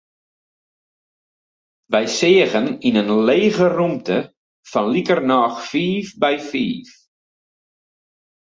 Wy 1.91 2.05
seagen 2.17 2.67
yn 2.87 2.99
in 3.01 3.09
lege 3.27 3.67
rûmte 3.77 4.19
fan 4.71 4.87
likernôch 4.93 5.57
fiif 5.69 6.07
by 6.21 6.35
fiif. 6.49 6.89